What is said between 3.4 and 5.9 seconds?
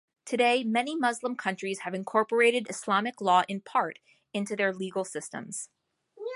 in part, into their legal systems.